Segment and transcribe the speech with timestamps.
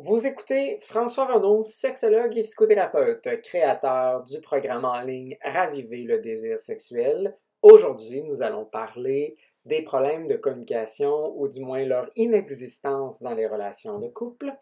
[0.00, 6.60] Vous écoutez François Renaud, sexologue et psychothérapeute, créateur du programme en ligne Raviver le désir
[6.60, 7.36] sexuel.
[7.62, 13.48] Aujourd'hui, nous allons parler des problèmes de communication ou du moins leur inexistence dans les
[13.48, 14.54] relations de couple.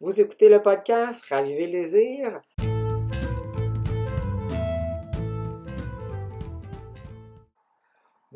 [0.00, 2.40] Vous écoutez le podcast Raviver le désir.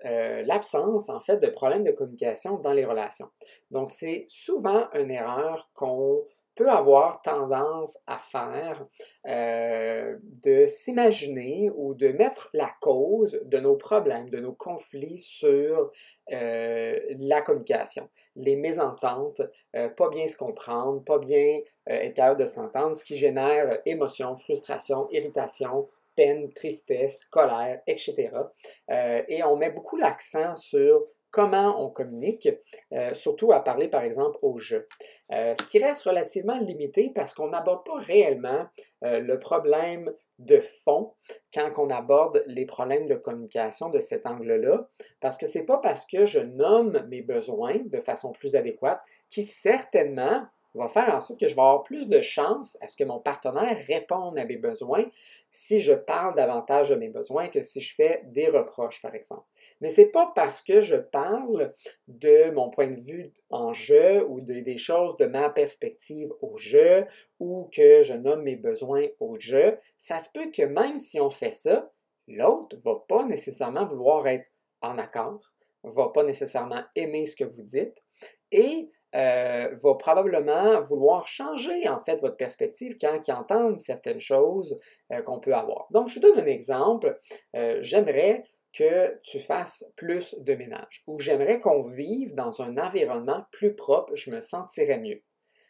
[0.05, 3.29] euh, l'absence, en fait, de problèmes de communication dans les relations.
[3.71, 6.23] Donc, c'est souvent une erreur qu'on
[6.57, 8.85] peut avoir tendance à faire
[9.27, 15.91] euh, de s'imaginer ou de mettre la cause de nos problèmes, de nos conflits sur
[16.33, 19.41] euh, la communication, les mésententes,
[19.75, 24.35] euh, pas bien se comprendre, pas bien être capable de s'entendre, ce qui génère émotion,
[24.35, 28.31] frustration, irritation, peine, tristesse, colère, etc.
[29.27, 32.49] et on met beaucoup l'accent sur comment on communique,
[32.93, 34.87] euh, surtout à parler par exemple au jeu.
[35.33, 38.67] Euh, ce qui reste relativement limité parce qu'on n'aborde pas réellement
[39.03, 41.13] euh, le problème de fond
[41.53, 44.87] quand on aborde les problèmes de communication de cet angle-là,
[45.19, 49.01] parce que ce n'est pas parce que je nomme mes besoins de façon plus adéquate
[49.29, 50.45] qui certainement
[50.77, 53.19] va faire en sorte que je vais avoir plus de chances à ce que mon
[53.19, 55.05] partenaire réponde à mes besoins
[55.49, 59.45] si je parle davantage de mes besoins que si je fais des reproches, par exemple.
[59.81, 61.73] Mais ce n'est pas parce que je parle
[62.07, 67.05] de mon point de vue en jeu ou des choses de ma perspective au jeu
[67.39, 69.77] ou que je nomme mes besoins au jeu.
[69.97, 71.91] Ça se peut que même si on fait ça,
[72.27, 74.47] l'autre ne va pas nécessairement vouloir être
[74.81, 78.03] en accord, ne va pas nécessairement aimer ce que vous dites
[78.51, 84.79] et euh, va probablement vouloir changer en fait votre perspective quand il entend certaines choses
[85.13, 85.87] euh, qu'on peut avoir.
[85.91, 87.17] Donc, je vous donne un exemple.
[87.55, 93.45] Euh, j'aimerais que tu fasses plus de ménage ou j'aimerais qu'on vive dans un environnement
[93.51, 95.21] plus propre, je me sentirais mieux.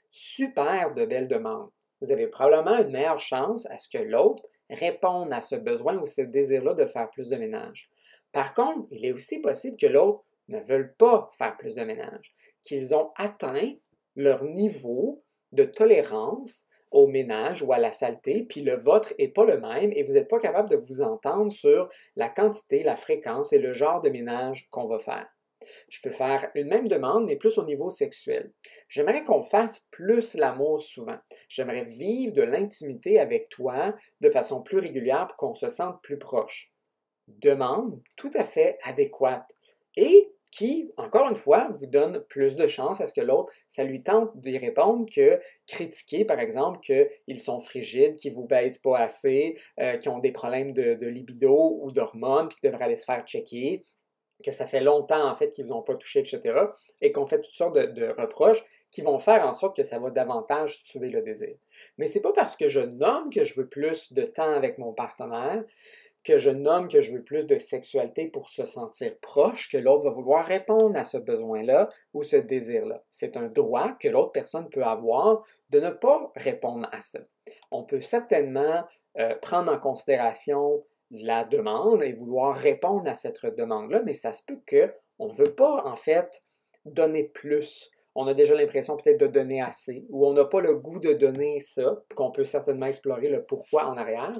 [0.10, 1.70] Super de belles demandes.
[2.02, 6.06] Vous avez probablement une meilleure chance à ce que l'autre réponde à ce besoin ou
[6.06, 7.90] ce désir-là de faire plus de ménage.
[8.32, 12.36] Par contre, il est aussi possible que l'autre ne veuille pas faire plus de ménage
[12.68, 13.74] qu'ils ont atteint
[14.16, 15.24] leur niveau
[15.54, 19.92] de tolérance au ménage ou à la saleté, puis le vôtre n'est pas le même
[19.94, 23.74] et vous n'êtes pas capable de vous entendre sur la quantité, la fréquence et le
[23.74, 25.28] genre de ménage qu'on va faire.
[25.90, 28.52] Je peux faire une même demande, mais plus au niveau sexuel.
[28.90, 31.18] J'aimerais qu'on fasse plus l'amour souvent.
[31.50, 36.20] J'aimerais vivre de l'intimité avec toi de façon plus régulière pour qu'on se sente plus
[36.20, 36.72] proche.
[37.28, 39.52] Demande tout à fait adéquate.
[39.96, 43.84] Et qui, encore une fois, vous donne plus de chance à ce que l'autre, ça
[43.84, 48.80] lui tente d'y répondre que critiquer, par exemple, qu'ils sont frigides, qu'ils ne vous baissent
[48.80, 52.96] pas assez, euh, qu'ils ont des problèmes de, libido ou d'hormones, puis qu'ils devraient aller
[52.96, 53.84] se faire checker,
[54.44, 56.42] que ça fait longtemps, en fait, qu'ils ne vous ont pas touché, etc.,
[57.02, 60.00] et qu'on fait toutes sortes de, de, reproches qui vont faire en sorte que ça
[60.00, 61.56] va davantage tuer le désir.
[61.98, 64.78] Mais ce n'est pas parce que je nomme que je veux plus de temps avec
[64.78, 65.64] mon partenaire,
[66.28, 70.04] que je nomme que je veux plus de sexualité pour se sentir proche, que l'autre
[70.04, 73.02] va vouloir répondre à ce besoin-là ou ce désir-là.
[73.10, 77.20] C'est un droit que l'autre personne peut avoir de ne pas répondre à ça.
[77.72, 78.84] On peut certainement
[79.18, 84.44] euh, prendre en considération la demande et vouloir répondre à cette demande-là, mais ça se
[84.44, 86.42] peut qu'on ne veut pas en fait
[86.84, 87.90] donner plus
[88.20, 91.14] on a déjà l'impression peut-être de donner assez, ou on n'a pas le goût de
[91.14, 94.34] donner ça, qu'on peut certainement explorer le pourquoi en arrière,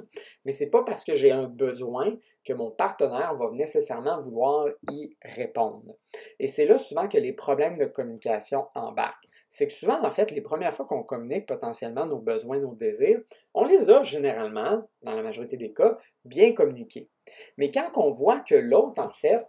[0.44, 4.66] mais ce n'est pas parce que j'ai un besoin que mon partenaire va nécessairement vouloir
[4.90, 5.94] y répondre.
[6.40, 9.28] Et c'est là souvent que les problèmes de communication embarquent.
[9.48, 13.22] C'est que souvent, en fait, les premières fois qu'on communique potentiellement nos besoins, nos désirs,
[13.54, 17.08] on les a généralement, dans la majorité des cas, bien communiqués.
[17.56, 19.46] Mais quand on voit que l'autre, en fait,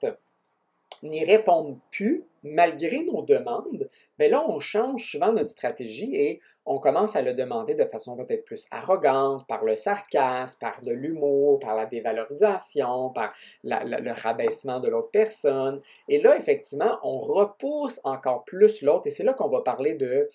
[1.02, 6.42] n'y répondent plus malgré nos demandes, mais ben là, on change souvent notre stratégie et
[6.70, 10.92] on commence à le demander de façon peut-être plus arrogante, par le sarcasme, par de
[10.92, 13.34] l'humour, par la dévalorisation, par
[13.64, 15.82] le rabaissement de l'autre personne.
[16.08, 19.08] Et là, effectivement, on repousse encore plus l'autre.
[19.08, 20.30] Et c'est là qu'on va parler de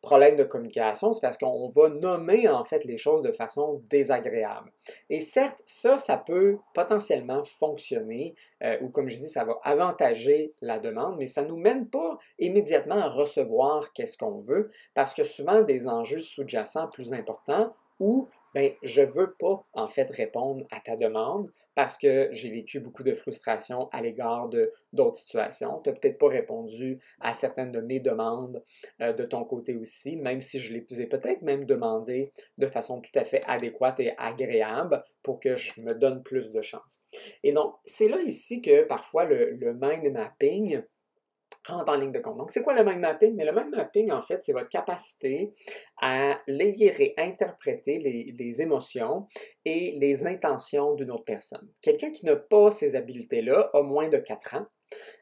[0.00, 1.12] problème de communication.
[1.12, 4.72] C'est parce qu'on va nommer en fait les choses de façon désagréable.
[5.10, 10.54] Et certes, ça, ça peut potentiellement fonctionner, euh, ou comme je dis, ça va avantager
[10.62, 15.12] la demande, mais ça ne nous mène pas immédiatement à recevoir qu'est-ce qu'on veut, parce
[15.12, 20.08] que souvent des enjeux sous-jacents plus importants ou ben, je ne veux pas en fait
[20.10, 25.16] répondre à ta demande parce que j'ai vécu beaucoup de frustration à l'égard de d'autres
[25.16, 25.80] situations.
[25.82, 28.62] Tu n'as peut-être pas répondu à certaines de mes demandes
[29.00, 33.00] euh, de ton côté aussi, même si je les ai peut-être même demandé de façon
[33.00, 37.00] tout à fait adéquate et agréable pour que je me donne plus de chance.
[37.42, 40.80] Et donc, c'est là ici que parfois le, le mind mapping
[41.72, 42.38] rentre en ligne de compte.
[42.38, 43.34] Donc, c'est quoi le mind mapping?
[43.34, 45.52] Mais le mind mapping, en fait, c'est votre capacité
[46.00, 49.26] à lire et interpréter les, émotions
[49.64, 51.68] et les intentions d'une autre personne.
[51.82, 54.66] Quelqu'un qui n'a pas ces habiletés-là a moins de 4 ans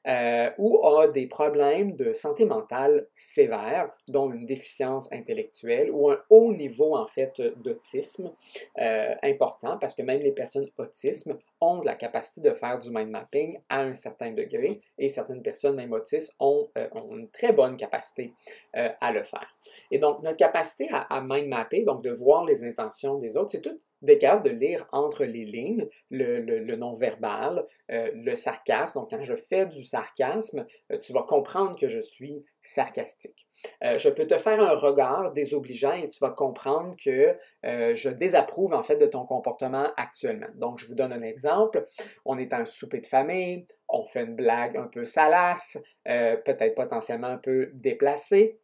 [0.06, 6.18] euh, ou a des problèmes de santé mentale sévères, dont une déficience intellectuelle ou un
[6.28, 8.32] haut niveau en fait d'autisme
[8.78, 13.08] euh, important, parce que même les personnes autismes ont la capacité de faire du mind
[13.08, 17.76] mapping à un certain degré, et certaines personnes même autistes ont, euh, une très bonne
[17.76, 18.34] capacité
[18.74, 19.56] à le faire.
[19.90, 23.60] Et donc notre capacité à, mind mapper, donc de voir les intentions des autres, c'est
[23.60, 29.00] tout d'être de lire entre les lignes le, non-verbal, euh, le sarcasme.
[29.00, 33.46] Donc, quand je fais du sarcasme, euh, tu vas comprendre que je suis sarcastique.
[33.84, 38.72] Euh, je peux te faire un regard désobligeant et tu vas comprendre que je désapprouve
[38.74, 40.48] en fait de ton comportement actuellement.
[40.54, 41.84] Donc, je vous donne un exemple.
[42.24, 46.74] On est à un souper de famille, on fait une blague un peu salace, peut-être
[46.74, 48.58] potentiellement un peu déplacée.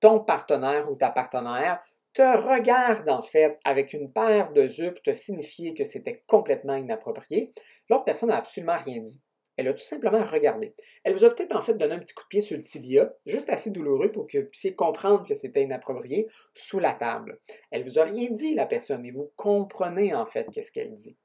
[0.00, 1.82] Ton partenaire ou ta partenaire
[2.16, 6.74] te regarde en fait avec une paire de yeux pour te signifier que c'était complètement
[6.74, 7.52] inapproprié,
[7.90, 9.20] l'autre personne n'a absolument rien dit.
[9.56, 10.74] Elle a tout simplement regardé.
[11.04, 13.12] Elle vous a peut-être en fait donné un petit coup de pied sur le tibia,
[13.24, 17.38] juste assez douloureux pour que vous puissiez comprendre que c'était inapproprié sous la table.
[17.70, 21.16] Elle vous a rien dit, la personne, mais vous comprenez en fait qu'est-ce qu'elle dit.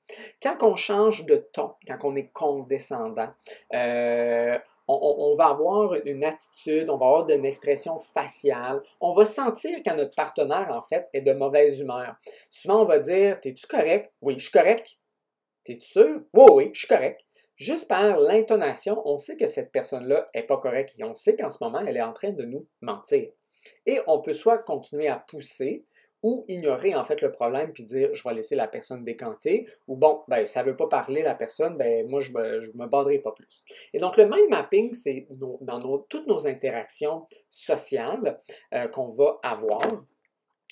[0.42, 3.30] Quand on change de ton, quand on est condescendant,
[3.74, 4.58] euh,
[4.88, 8.80] on, va avoir une attitude, on va avoir une expression faciale.
[9.00, 12.16] On va sentir quand notre partenaire, en fait, est de mauvaise humeur.
[12.50, 14.98] Souvent, on va dire T'es-tu correct Oui, je suis correct.
[15.64, 16.22] T'es-tu sûr?
[16.34, 17.22] Oui, oui, je suis correct.
[17.62, 21.52] Juste par l'intonation, on sait que cette personne-là n'est pas correcte et on sait qu'en
[21.52, 23.30] ce moment, elle est en train de nous mentir.
[23.86, 25.86] Et on peut soit continuer à pousser
[26.24, 29.96] ou ignorer en fait le problème puis dire je vais laisser la personne décanter ou
[29.96, 33.20] bon ben ça veut pas parler la personne ben moi je me, je me banderai
[33.20, 33.64] pas plus.
[33.94, 38.40] Et donc le mind mapping c'est dans toutes nos interactions sociales
[38.74, 39.82] euh, qu'on va avoir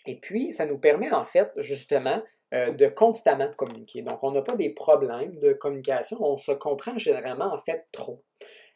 [0.07, 2.21] et puis ça nous permet en fait justement
[2.53, 4.01] euh, de constamment communiquer.
[4.01, 8.23] Donc on n'a pas des problèmes de communication, on se comprend généralement en fait trop.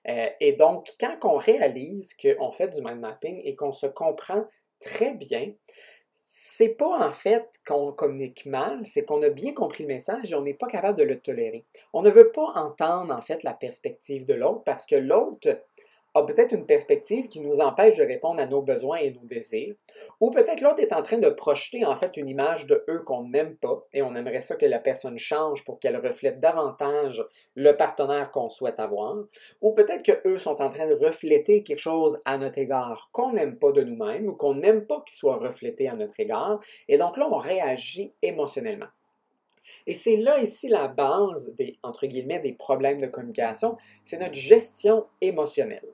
[0.08, 4.46] Euh, et donc quand on réalise qu'on fait du mind mapping et qu'on se comprend
[4.80, 5.54] très bien,
[6.36, 10.36] c'est pas en fait qu'on communique mal, c'est qu'on a bien compris le message et
[10.36, 11.66] on n'est pas capable de le tolérer.
[11.94, 15.60] On ne veut pas entendre en fait la perspective de l'autre parce que l'autre
[16.16, 19.76] a peut-être une perspective qui nous empêche de répondre à nos besoins et nos désirs,
[20.20, 23.28] ou peut-être l'autre est en train de projeter en fait une image de eux qu'on
[23.30, 27.26] n'aime pas et on aimerait ça que la personne change pour qu'elle reflète davantage
[27.56, 29.18] le partenaire qu'on souhaite avoir,
[29.62, 33.34] ou peut-être que eux sont en train de refléter quelque chose à notre égard qu'on
[33.34, 36.98] n'aime pas de nous-mêmes ou qu'on n'aime pas qu'il soit reflété à notre égard, et
[36.98, 38.88] donc là on réagit émotionnellement.
[39.88, 44.36] Et c'est là ici la base des, entre guillemets, des problèmes de communication, c'est notre
[44.36, 45.94] gestion émotionnelle.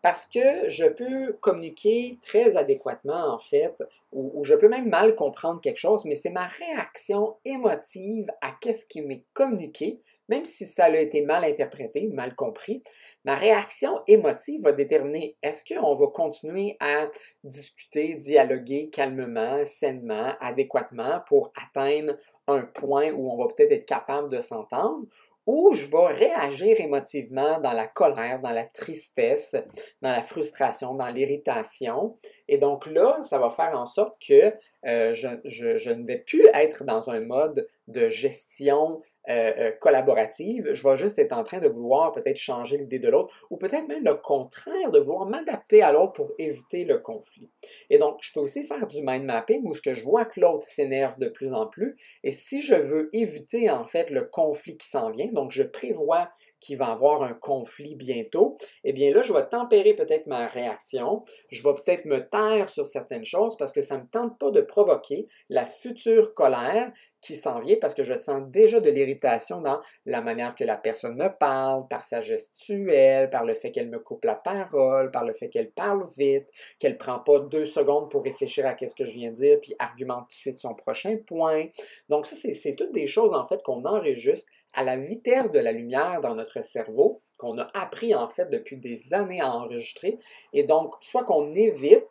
[0.00, 3.74] Parce que je peux communiquer très adéquatement, en fait,
[4.12, 8.86] ou, je peux même mal comprendre quelque chose, mais c'est ma réaction émotive à ce
[8.86, 12.82] qui m'est communiqué, même si ça a été mal interprété, mal compris,
[13.24, 17.10] ma réaction émotive va déterminer est-ce qu'on va continuer à
[17.44, 24.30] discuter, dialoguer calmement, sainement, adéquatement pour atteindre un point où on va peut-être être capable
[24.30, 25.06] de s'entendre,
[25.46, 29.56] ou je vais réagir émotivement dans la colère, dans la tristesse,
[30.00, 32.16] dans la frustration, dans l'irritation.
[32.48, 34.54] Et donc là, ça va faire en sorte que
[34.86, 40.82] euh, je, ne vais plus être dans un mode de gestion euh, euh, collaborative, je
[40.82, 44.04] vais juste être en train de vouloir peut-être changer l'idée de l'autre, ou peut-être même
[44.04, 47.48] le contraire, de vouloir m'adapter à l'autre pour éviter le conflit.
[47.88, 50.40] Et donc, je peux aussi faire du mind mapping où ce que je vois que
[50.40, 54.76] l'autre s'énerve de plus en plus, et si je veux éviter en fait le conflit
[54.76, 56.30] qui s'en vient, donc je prévois
[56.62, 61.24] qu'il va avoir un conflit bientôt, eh bien là, je vais tempérer peut-être ma réaction,
[61.50, 64.50] je vais peut-être me taire sur certaines choses parce que ça ne me tente pas
[64.50, 69.60] de provoquer la future colère qui s'en vient parce que je sens déjà de l'irritation
[69.60, 73.88] dans la manière que la personne me parle, par sa gestuelle, par le fait qu'elle
[73.88, 76.46] me coupe la parole, par le fait qu'elle parle vite,
[76.78, 79.58] qu'elle ne prend pas deux secondes pour réfléchir à ce que je viens de dire,
[79.60, 81.66] puis argumente tout de suite son prochain point.
[82.08, 85.72] Donc ça, c'est toutes des choses en fait qu'on enregistre à la vitesse de la
[85.72, 90.18] lumière dans notre cerveau, qu'on a appris en fait depuis des années à enregistrer.
[90.52, 92.06] Et donc, soit qu'on évite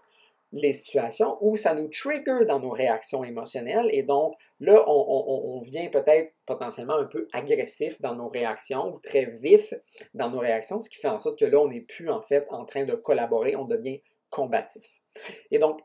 [0.54, 5.88] les situations où ça nous trigger dans nos réactions émotionnelles et donc là, on, vient
[5.90, 9.74] peut-être potentiellement un peu agressif dans nos réactions ou très vif
[10.14, 12.46] dans nos réactions, ce qui fait en sorte que là, on n'est plus en fait
[12.50, 15.02] en train de collaborer, on devient combatif.
[15.52, 15.80] Et donc,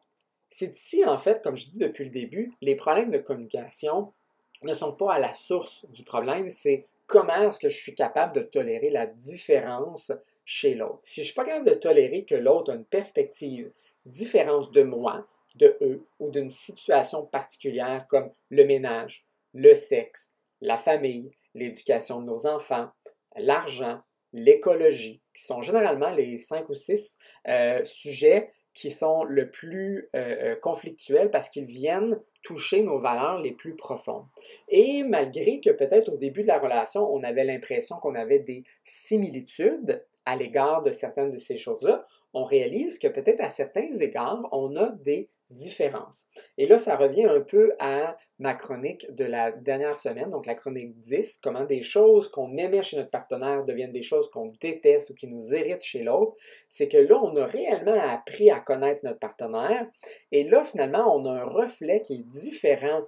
[0.50, 4.12] c'est ici en fait, comme je dis depuis le début, les problèmes de communication
[4.62, 8.34] ne sont pas à la source du problème, c'est comment est-ce que je suis capable
[8.34, 10.12] de tolérer la différence
[10.44, 11.00] chez l'autre.
[11.02, 13.70] Si je ne suis pas capable de tolérer que l'autre a une perspective
[14.04, 20.76] différente de moi, de eux ou d'une situation particulière comme le ménage, le sexe, la
[20.76, 22.90] famille, l'éducation de nos enfants,
[23.36, 24.00] l'argent,
[24.32, 30.52] l'écologie, qui sont généralement les cinq ou six euh, sujets qui sont le plus euh,
[30.52, 34.24] euh, conflictuels parce qu'ils viennent toucher nos valeurs les plus profondes.
[34.68, 38.62] Et malgré que peut-être au début de la relation, on avait l'impression qu'on avait des
[38.84, 44.48] similitudes à l'égard de certaines de ces choses-là, on réalise que peut-être à certains égards,
[44.52, 46.26] on a des différences.
[46.58, 50.54] Et là, ça revient un peu à ma chronique de la dernière semaine, donc la
[50.54, 55.10] chronique 10, comment des choses qu'on aimait chez notre partenaire deviennent des choses qu'on déteste
[55.10, 56.34] ou qui nous irritent chez l'autre.
[56.68, 59.86] C'est que là, on a réellement appris à connaître notre partenaire.
[60.32, 63.02] Et là, finalement, on a un reflet qui est différent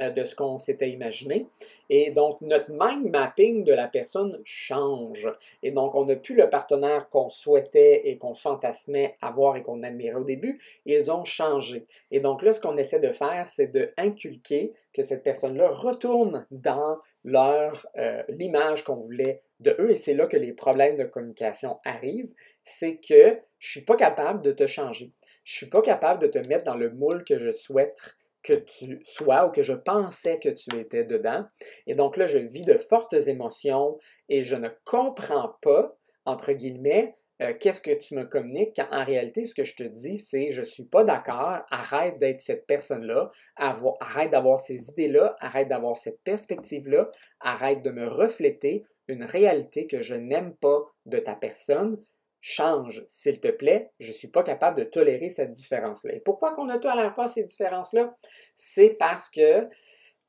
[0.00, 1.46] de ce qu'on s'était imaginé.
[1.90, 5.28] Et donc, notre mind mapping de la personne change.
[5.62, 9.82] Et donc, on n'a plus le partenaire qu'on souhaitait et qu'on fantasmait avoir et qu'on
[9.82, 10.60] admirait au début.
[10.86, 11.86] Ils ont changé.
[12.10, 16.46] Et donc là, ce qu'on essaie de faire, c'est de inculquer que cette personne-là retourne
[16.50, 19.90] dans leur euh, l'image qu'on voulait de eux.
[19.90, 22.32] Et c'est là que les problèmes de communication arrivent.
[22.64, 25.12] C'est que je ne suis pas capable de te changer.
[25.44, 28.54] Je ne suis pas capable de te mettre dans le moule que je souhaite que
[28.54, 31.44] tu sois ou que je pensais que tu étais dedans.
[31.86, 37.16] Et donc là, je vis de fortes émotions et je ne comprends pas, entre guillemets,
[37.42, 40.52] euh, qu'est-ce que tu me communiques quand en réalité, ce que je te dis, c'est
[40.52, 45.98] je ne suis pas d'accord, arrête d'être cette personne-là, arrête d'avoir ces idées-là, arrête d'avoir
[45.98, 51.98] cette perspective-là, arrête de me refléter une réalité que je n'aime pas de ta personne,
[52.42, 53.90] change, s'il te plaît.
[54.00, 56.14] Je ne suis pas capable de tolérer cette différence-là.
[56.14, 58.14] Et pourquoi qu'on ne tolère pas ces différences-là?
[58.56, 59.68] C'est parce que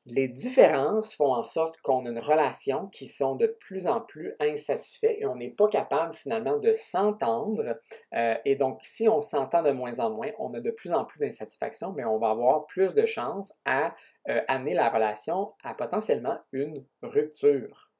[0.06, 4.36] les différences font en sorte qu'on a une relation qui sont de plus en plus
[4.40, 7.80] insatisfaits et on n'est pas capable finalement de s'entendre.
[8.14, 11.06] Euh, et donc, si on s'entend de moins en moins, on a de plus en
[11.06, 13.96] plus d'insatisfaction, mais on va avoir plus de chances à
[14.30, 17.93] euh, amener la relation à potentiellement une rupture.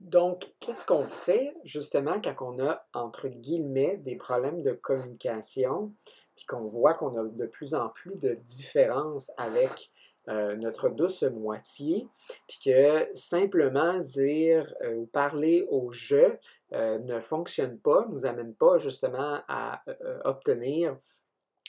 [0.00, 5.92] Donc, qu'est-ce qu'on fait justement quand on a, entre guillemets, des problèmes de communication,
[6.36, 9.90] puis qu'on voit qu'on a de plus en plus de différences avec
[10.28, 12.06] euh, notre douce moitié,
[12.46, 16.38] puis que simplement dire euh, ou parler au jeu
[16.72, 19.82] euh, ne fonctionne pas, nous amène pas justement à
[20.24, 20.96] obtenir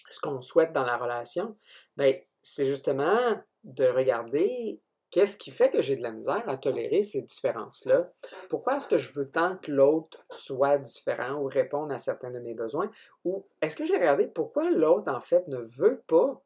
[0.09, 1.55] ce qu'on souhaite dans la relation,
[1.95, 2.13] bien,
[2.43, 7.21] c'est justement de regarder Qu'est-ce qui fait que j'ai de la misère à tolérer ces
[7.21, 8.09] différences-là?
[8.49, 12.39] Pourquoi est-ce que je veux tant que l'autre soit différent ou réponde à certains de
[12.39, 12.89] mes besoins?
[13.25, 16.41] Ou est-ce que j'ai regardé pourquoi l'autre, en fait, ne veut pas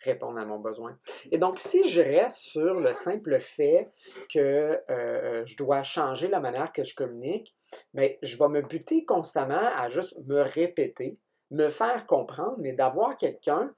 [0.00, 0.98] répondre à mon besoin?
[1.30, 3.90] Et donc, si je reste sur le simple fait
[4.30, 7.56] que euh, je dois changer la manière que je communique,
[7.94, 11.16] bien, je vais me buter constamment à juste me répéter,
[11.50, 13.74] me faire comprendre, mais d'avoir quelqu'un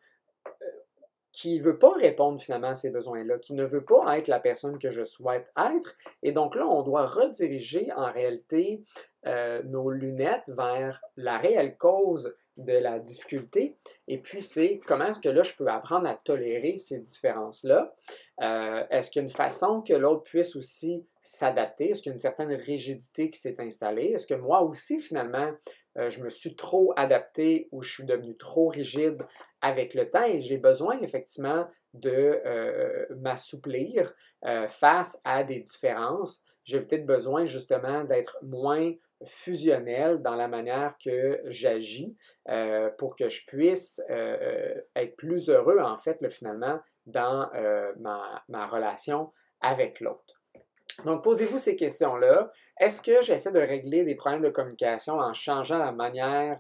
[1.35, 4.38] qui ne veut pas répondre finalement à ces besoins-là, qui ne veut pas être la
[4.38, 5.97] personne que je souhaite être.
[6.23, 8.85] Et donc là, on doit rediriger en réalité
[9.26, 13.76] euh, nos lunettes vers la réelle cause de la difficulté.
[14.07, 17.97] Et puis, c'est comment est-ce que là, je peux apprendre à tolérer ces différences-là?
[18.41, 21.91] Euh, est-ce qu'il y a une façon que l'autre puisse aussi s'adapter?
[21.91, 24.12] Est-ce qu'il y a une certaine rigidité qui s'est installée?
[24.12, 25.50] Est-ce que moi aussi, finalement,
[25.96, 29.18] euh, je me suis trop adapté ou je suis devenu trop rigide
[29.60, 32.42] avec le temps et j'ai besoin effectivement de
[33.20, 34.12] m'assouplir
[34.68, 36.42] face à des différences.
[36.64, 38.92] J'ai peut-être besoin justement d'être moins
[39.24, 42.16] fusionnel dans la manière que j'agis
[42.98, 47.48] pour que je puisse être plus heureux, en fait, finalement, dans
[48.00, 50.43] ma, relation avec l'autre.
[51.05, 52.53] Donc, posez-vous ces questions-là.
[52.79, 56.59] Est-ce que j'essaie de régler des problèmes de communication en changeant la manière,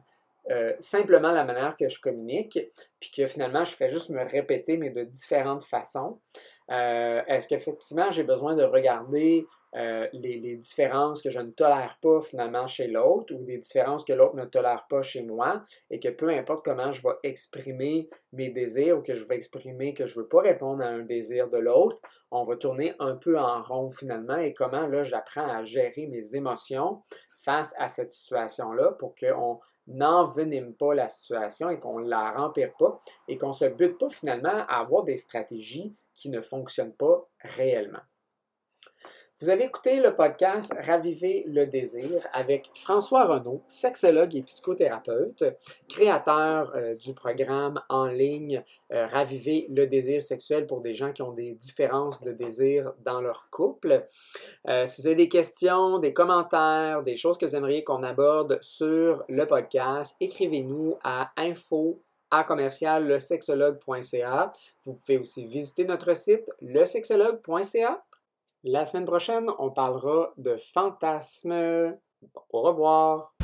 [0.80, 2.58] simplement la manière que je communique,
[3.00, 6.20] puis que finalement, je fais juste me répéter, mais de différentes façons?
[6.68, 12.86] Est-ce qu'effectivement, j'ai besoin de regarder les, différences que je ne tolère pas finalement chez
[12.86, 16.64] l'autre ou des différences que l'autre ne tolère pas chez moi et que peu importe
[16.64, 20.28] comment je vais exprimer mes désirs ou que je vais exprimer que je ne veux
[20.28, 22.00] pas répondre à un désir de l'autre,
[22.30, 26.36] on va tourner un peu en rond finalement et comment là j'apprends à gérer mes
[26.36, 27.02] émotions
[27.40, 32.72] face à cette situation-là pour qu'on n'envenime pas la situation et qu'on ne la rempire
[32.78, 36.94] pas et qu'on ne se bute pas finalement à avoir des stratégies qui ne fonctionnent
[36.94, 38.00] pas réellement.
[39.44, 45.44] Vous avez écouté le podcast Raviver le désir avec François Renaud, sexologue et psychothérapeute,
[45.86, 51.20] créateur euh, du programme en ligne euh, Raviver le désir sexuel pour des gens qui
[51.20, 54.08] ont des différences de désir dans leur couple.
[54.66, 58.58] Euh, si vous avez des questions, des commentaires, des choses que vous aimeriez qu'on aborde
[58.62, 64.54] sur le podcast, écrivez-nous à info à commercial lesexologue.ca.
[64.86, 68.02] Vous pouvez aussi visiter notre site lesexologue.ca
[68.64, 71.96] la semaine prochaine, on parlera de fantasmes.
[72.50, 73.34] Au revoir.